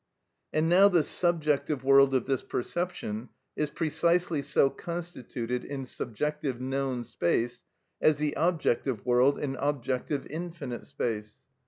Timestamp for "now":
0.67-0.87